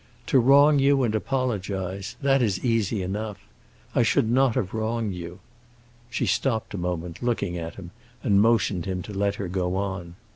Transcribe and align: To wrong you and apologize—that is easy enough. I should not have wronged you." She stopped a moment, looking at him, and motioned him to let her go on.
To 0.25 0.39
wrong 0.39 0.79
you 0.79 1.03
and 1.03 1.13
apologize—that 1.13 2.41
is 2.41 2.65
easy 2.65 3.03
enough. 3.03 3.37
I 3.93 4.01
should 4.01 4.31
not 4.31 4.55
have 4.55 4.73
wronged 4.73 5.13
you." 5.13 5.41
She 6.09 6.25
stopped 6.25 6.73
a 6.73 6.77
moment, 6.79 7.21
looking 7.21 7.55
at 7.59 7.75
him, 7.75 7.91
and 8.23 8.41
motioned 8.41 8.87
him 8.87 9.03
to 9.03 9.13
let 9.13 9.35
her 9.35 9.47
go 9.47 9.75
on. 9.75 10.15